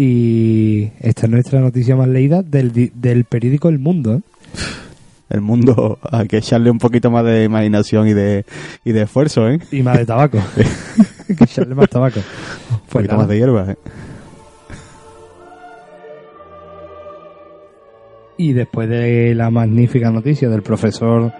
[0.00, 4.14] Y esta es nuestra noticia más leída del, del periódico El Mundo.
[4.14, 4.20] ¿eh?
[5.30, 8.46] el mundo hay que echarle un poquito más de imaginación y de
[8.84, 9.58] y de esfuerzo ¿eh?
[9.72, 10.38] Y más de tabaco.
[11.26, 12.20] que echarle más tabaco.
[12.20, 13.18] un Pues poquito nada.
[13.18, 13.76] más de hierba ¿eh?
[18.36, 21.32] Y después de la magnífica noticia del profesor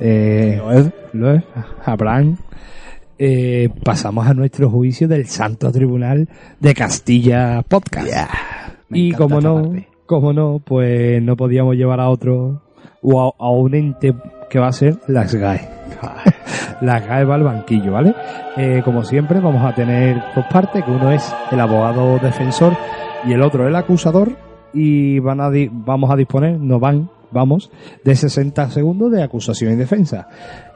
[0.00, 0.58] eh,
[1.12, 1.44] Loeb,
[1.84, 2.38] Abraham,
[3.18, 6.28] eh, pasamos a nuestro juicio del Santo Tribunal
[6.60, 8.08] de Castilla Podcast.
[8.90, 9.74] Y como no,
[10.06, 12.62] como no, pues no podíamos llevar a otro
[13.02, 14.14] o a, a un ente
[14.48, 15.68] que va a ser las GAE.
[16.80, 18.14] las GAE va al banquillo, ¿vale?
[18.56, 22.76] Eh, como siempre vamos a tener dos partes, que uno es el abogado defensor
[23.26, 27.70] y el otro el acusador y van a di- vamos a disponer, no van, vamos,
[28.04, 30.28] de 60 segundos de acusación y defensa.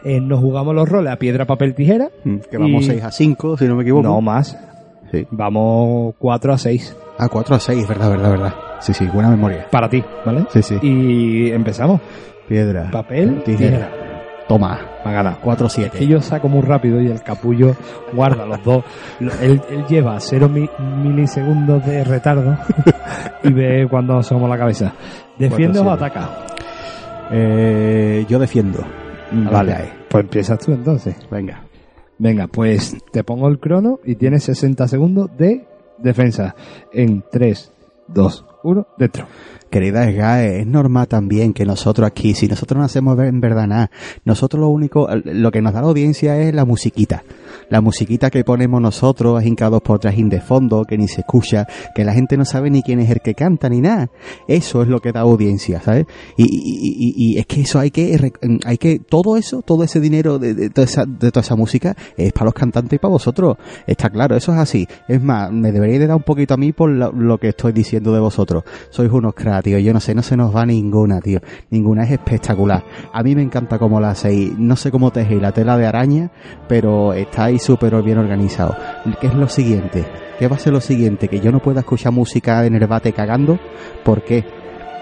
[0.04, 2.08] Eh, nos jugamos los roles a piedra, papel, tijera.
[2.24, 4.58] Mm, que vamos Y- 6 a 5 si no me equivoco No más,
[5.10, 5.26] sí.
[5.30, 9.66] vamos 4 a 6 a 4 a 6 verdad verdad verdad sí sí buena memoria
[9.70, 10.46] para ti, ¿vale?
[10.50, 12.00] sí sí Y empezamos.
[12.48, 13.90] piedra Papel, tijera tijera.
[14.52, 15.36] Toma Me ha ganado.
[15.42, 17.74] 4 a Es que 7 yo saco muy rápido y el capullo
[18.12, 18.84] guarda los dos.
[19.40, 20.68] Él, él lleva cero mi-
[21.02, 22.56] milisegundos de retardo
[23.44, 24.92] y ve cuando asomamos la cabeza.
[25.38, 26.28] ¿Defiende o ataca?
[27.30, 28.84] eh, yo defiendo
[29.32, 29.92] Vale, GAE.
[30.08, 31.16] pues empiezas tú entonces.
[31.30, 31.62] venga
[32.18, 35.66] Venga, pues te pongo el crono y tienes 60 segundos de
[35.98, 36.54] defensa.
[36.92, 37.72] En 3,
[38.08, 39.26] 2, uno, dentro.
[39.70, 43.90] Querida Esgae, es normal también que nosotros aquí, si nosotros no hacemos en verdad nada,
[44.24, 47.22] nosotros lo único, lo que nos da la audiencia es la musiquita.
[47.72, 52.04] La musiquita que ponemos nosotros, hincados por trajín de fondo, que ni se escucha, que
[52.04, 54.10] la gente no sabe ni quién es el que canta ni nada.
[54.46, 56.04] Eso es lo que da audiencia, ¿sabes?
[56.36, 58.32] Y, y- y- y es que eso hay que,
[58.66, 61.96] hay que, todo eso, todo ese dinero de, de toda esa, de toda esa música
[62.18, 63.56] es para los cantantes y para vosotros.
[63.86, 64.86] Está claro, eso es así.
[65.08, 67.72] Es más, me deberíais de dar un poquito a mí por lo, lo que estoy
[67.72, 68.64] diciendo de vosotros.
[68.90, 69.78] Sois unos cracks, tío.
[69.78, 71.40] Yo no sé, no se nos va ninguna, tío.
[71.70, 72.84] Ninguna es espectacular.
[73.14, 74.58] A mí me encanta cómo la hacéis.
[74.58, 76.30] No sé cómo tejéis la tela de araña,
[76.68, 78.76] pero estáis súper bien organizados.
[79.20, 80.04] ¿Qué es lo siguiente?
[80.38, 81.28] ¿Qué va a ser lo siguiente?
[81.28, 83.58] Que yo no pueda escuchar música en el bate cagando.
[84.04, 84.44] ¿Por qué?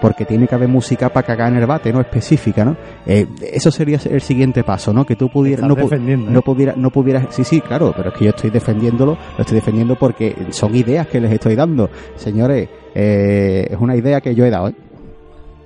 [0.01, 2.75] Porque tiene que haber música para cagar en el bate, no específica, ¿no?
[3.05, 5.05] Eh, eso sería el siguiente paso, ¿no?
[5.05, 5.89] Que tú pudieras, no, pu-
[6.27, 6.31] ¿eh?
[6.33, 9.55] no pudiera, no pudieras, sí, sí, claro, pero es que yo estoy defendiéndolo, lo estoy
[9.55, 11.87] defendiendo porque son ideas que les estoy dando.
[12.15, 14.75] Señores, eh, es una idea que yo he dado, ¿eh?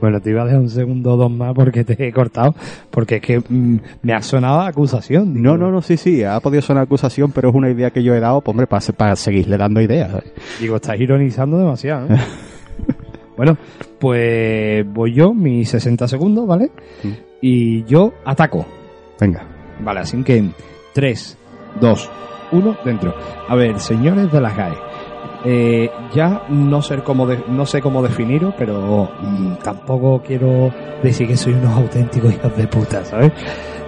[0.06, 2.54] Bueno, te iba a dejar un segundo o dos más porque te he cortado,
[2.92, 5.34] porque es que mm, me ha sonado acusación.
[5.34, 5.44] digo.
[5.44, 8.14] No, no, no, sí, sí, ha podido sonar acusación, pero es una idea que yo
[8.14, 10.12] he dado, pues, hombre, para, para seguirle dando ideas.
[10.12, 10.32] ¿sabes?
[10.62, 12.14] Digo, estás ironizando demasiado.
[12.14, 12.20] ¿eh?
[13.36, 13.58] bueno,
[14.00, 16.70] pues voy yo, mis 60 segundos, ¿vale?
[17.02, 17.10] Mm.
[17.42, 18.64] Y yo ataco.
[19.20, 19.44] Venga.
[19.80, 20.52] Vale, así que
[20.94, 21.38] 3,
[21.82, 22.10] 2,
[22.52, 23.12] 1, dentro.
[23.50, 24.95] A ver, señores de las GAE.
[25.46, 31.28] Eh, ya no sé cómo de- no sé cómo definiros, pero mm, tampoco quiero decir
[31.28, 33.32] que soy unos auténticos hijos de puta, ¿sabes?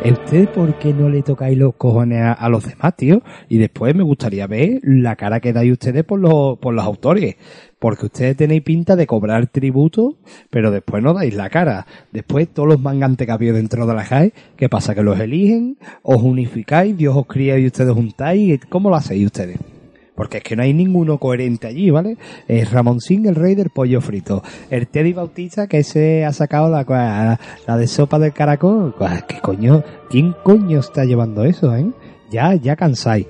[0.05, 3.21] ¿Ustedes por qué no le tocáis los cojones a, a los demás, tío?
[3.49, 7.35] Y después me gustaría ver la cara que dais ustedes por los, por los autores.
[7.79, 10.15] Porque ustedes tenéis pinta de cobrar tributo,
[10.51, 11.87] pero después no dais la cara.
[12.11, 14.93] Después todos los mangantes que había dentro de la JAE, ¿qué pasa?
[14.95, 18.59] Que los eligen, os unificáis, Dios os cría y ustedes juntáis.
[18.69, 19.57] ¿Cómo lo hacéis ustedes?
[20.17, 22.17] Porque es que no hay ninguno coherente allí, ¿vale?
[22.47, 24.41] Es Ramoncín, el rey del pollo frito.
[24.71, 28.95] El Teddy Bautista, que se ha sacado la, la, la de sopa del caracol.
[29.27, 29.83] ¿Qué coño?
[30.09, 31.91] ¿Quién coño está llevando eso, eh?
[32.31, 33.27] Ya, ya cansáis.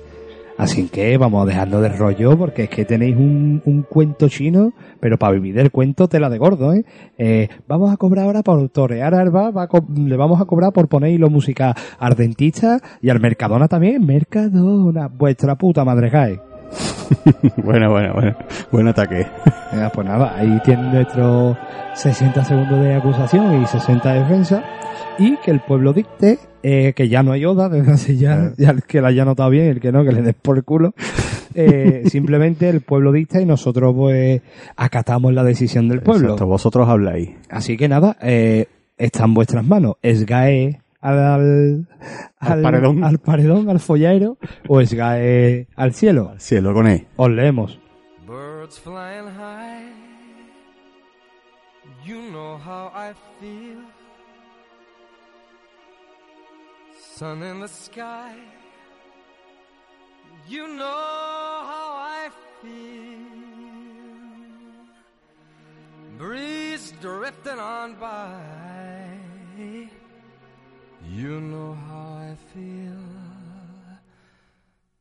[0.56, 4.72] Así que vamos a dejarlo de rollo porque es que tenéis un, un cuento chino,
[4.98, 6.84] pero para vivir del cuento tela de gordo, ¿eh?
[7.18, 10.88] Eh, vamos a cobrar ahora por torear Arba, va a le vamos a cobrar por
[10.88, 14.04] poner hilo música ardentista y al Mercadona también.
[14.04, 16.47] Mercadona, vuestra puta madre cae.
[17.56, 18.36] bueno, bueno, bueno.
[18.70, 19.26] Buen ataque.
[19.72, 21.56] Venga, pues nada, ahí tienen nuestros
[21.94, 24.64] 60 segundos de acusación y 60 de defensa.
[25.18, 28.70] Y que el pueblo dicte eh, que ya no hay oda, desde hace ya, ya
[28.70, 30.94] el que la haya notado bien, el que no, que le des por el culo.
[31.54, 34.42] Eh, simplemente el pueblo dicta y nosotros pues
[34.76, 36.28] acatamos la decisión del pueblo.
[36.28, 37.30] Exacto, vosotros habláis.
[37.48, 38.66] Así que nada, eh,
[38.96, 39.96] está en vuestras manos.
[40.02, 41.88] Esgae al, al,
[42.38, 43.04] Al paredón.
[43.04, 46.34] al paredón, al follaero, o esgae al cielo.
[46.38, 47.06] Cielo con él.
[47.16, 47.78] Os leemos.
[48.26, 49.92] Birds flying high.
[52.04, 53.78] You know how I feel.
[57.16, 58.34] Sun in the sky.
[60.48, 60.84] You know
[61.64, 62.30] how I
[62.62, 63.18] feel.
[66.18, 69.88] Breeze drifting on by.
[71.16, 73.00] You know how I feel.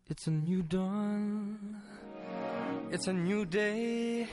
[0.10, 1.82] It's a new dawn.
[2.92, 4.28] It's a new day.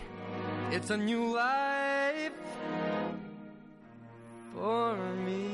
[0.71, 2.33] It's a new life
[4.55, 5.51] for me.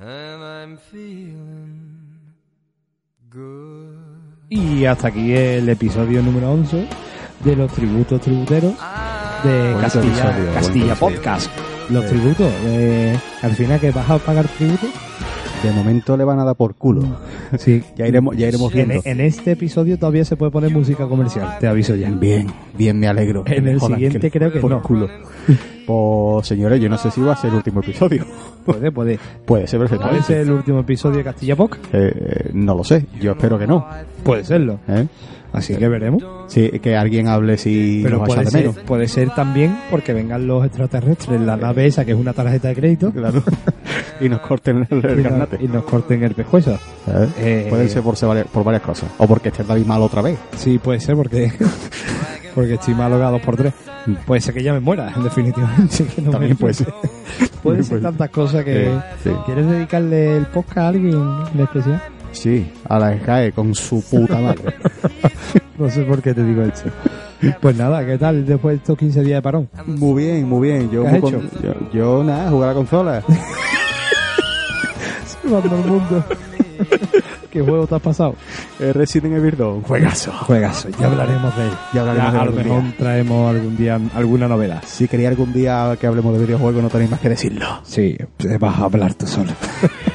[0.00, 2.34] And I'm feeling
[3.30, 3.96] good.
[4.48, 6.88] Y hasta aquí el episodio número 11
[7.44, 8.74] de los tributos tributeros
[9.44, 10.94] de Bonito Castilla, episodio, Castilla.
[10.94, 11.50] Podcast.
[11.90, 12.52] Los tributos.
[12.66, 14.86] eh, al final que vas a pagar tributo.
[15.62, 17.02] De momento le van a dar por culo.
[17.58, 17.82] Sí.
[17.96, 19.02] Ya iremos, ya iremos En, viendo.
[19.06, 22.08] en este episodio todavía se puede poner música comercial, te aviso ya.
[22.10, 22.46] Bien,
[22.78, 23.42] bien, me alegro.
[23.46, 24.82] En el Joder, siguiente creo que por no.
[24.82, 25.08] culo.
[25.90, 28.24] Pues señores, yo no sé si va a ser el último episodio.
[28.64, 29.18] Puede, puede.
[29.44, 30.26] Puede ser ¿Puede perfectamente.
[30.26, 31.84] ser el último episodio de Castilla Podcast?
[31.92, 33.84] Eh, eh, no lo sé, yo espero que no.
[34.22, 34.78] Puede serlo.
[34.86, 35.06] ¿eh?
[35.52, 36.22] Así que veremos.
[36.46, 40.46] Sí, que alguien hable si Pero nos puede de ser, puede ser también porque vengan
[40.46, 43.42] los extraterrestres, la nave esa que es una tarjeta de crédito Claro.
[44.20, 45.58] y nos corten el, el y, nos, garnate.
[45.60, 46.78] y nos corten el pescuezo.
[47.38, 49.10] Eh, Puede ser por, varias- por varias cosas.
[49.18, 50.38] O porque esté David mal otra vez.
[50.56, 51.50] Sí, puede ser porque
[52.54, 53.72] porque estoy malo a dos por tres.
[54.26, 56.04] Puede ser que ya me muera, definitivamente.
[56.06, 56.92] que no También me- puede ser.
[57.62, 58.86] Puede ser tantas cosas que...
[58.90, 59.30] Eh, sí.
[59.46, 61.22] ¿Quieres dedicarle el podcast a alguien
[61.54, 62.02] en especial?
[62.32, 64.74] Sí, a la SCAE con su puta madre.
[65.78, 66.90] No sé por qué te digo esto.
[67.62, 69.66] Pues nada, ¿qué tal después de estos 15 días de parón?
[69.86, 70.90] muy bien, muy bien.
[70.90, 71.38] Yo, ¿Qué has muy hecho?
[71.40, 73.22] con- yo, yo nada, jugar a la consola.
[75.24, 76.24] Salvando el mundo.
[77.50, 78.34] ¿Qué juego te has pasado?
[78.80, 80.32] Eh, Resident Evil 2, juegazo.
[80.32, 81.70] Juegazo, ya hablaremos de él.
[81.92, 82.94] Ya hablaremos de él a lo mejor día.
[82.96, 84.82] traemos algún día alguna novedad.
[84.86, 87.66] Si quería algún día que hablemos de videojuegos, no tenéis más que decirlo.
[87.84, 88.16] Sí,
[88.58, 89.52] vas a hablar tú solo.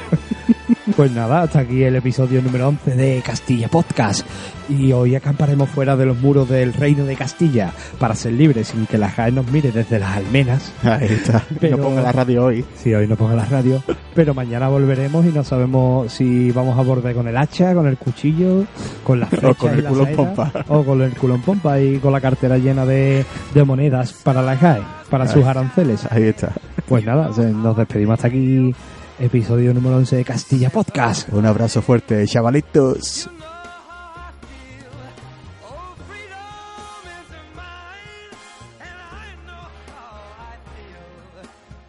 [0.96, 4.26] Pues nada, hasta aquí el episodio número 11 de Castilla Podcast.
[4.70, 8.86] Y hoy acamparemos fuera de los muros del reino de Castilla para ser libres sin
[8.86, 10.72] que la JAE nos mire desde las almenas.
[10.82, 11.42] Ahí está.
[11.60, 12.64] Pero- No ponga la radio hoy.
[12.76, 13.82] Si hoy no ponga la radio.
[14.14, 17.98] Pero mañana volveremos y no sabemos si vamos a volver con el hacha, con el
[17.98, 18.64] cuchillo,
[19.04, 20.64] con las flechas con y el culón saetas, pompa.
[20.68, 23.22] O con el culón pompa y con la cartera llena de,
[23.54, 24.80] de monedas para la JAE,
[25.10, 26.10] para sus aranceles.
[26.10, 26.52] Ahí está.
[26.88, 28.74] Pues nada, nos despedimos hasta aquí.
[29.18, 31.32] Episodio número 11 de Castilla Podcast.
[31.32, 33.30] Un abrazo fuerte, chavalitos.